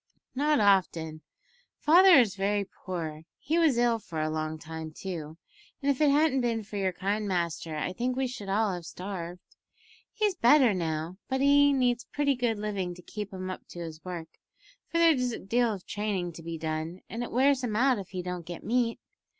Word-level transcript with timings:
"Not 0.33 0.59
often. 0.59 1.21
Father 1.77 2.13
is 2.15 2.33
very 2.35 2.65
poor. 2.65 3.25
He 3.37 3.59
was 3.59 3.77
ill 3.77 3.99
for 3.99 4.19
a 4.19 4.31
long 4.31 4.57
time, 4.57 4.91
too, 4.91 5.37
and 5.79 5.91
if 5.91 6.01
it 6.01 6.09
hadn't 6.09 6.41
been 6.41 6.63
for 6.63 6.77
your 6.77 6.91
kind 6.91 7.27
master 7.27 7.75
I 7.75 7.93
think 7.93 8.15
we 8.15 8.25
should 8.25 8.49
all 8.49 8.73
have 8.73 8.83
starved. 8.83 9.41
He's 10.11 10.33
better 10.33 10.73
now, 10.73 11.17
but 11.29 11.39
he 11.39 11.71
needs 11.71 12.03
pretty 12.05 12.33
good 12.35 12.57
living 12.57 12.95
to 12.95 13.03
keep 13.03 13.31
him 13.31 13.51
up 13.51 13.67
to 13.67 13.79
his 13.81 14.03
work 14.03 14.39
for 14.87 14.97
there's 14.97 15.33
a 15.33 15.37
deal 15.39 15.71
of 15.71 15.85
training 15.85 16.33
to 16.33 16.41
be 16.41 16.57
done, 16.57 17.01
and 17.07 17.21
it 17.21 17.31
wears 17.31 17.63
him 17.63 17.75
out 17.75 17.99
if 17.99 18.09
he 18.09 18.23
don't 18.23 18.43
get 18.43 18.63
meat. 18.63 18.99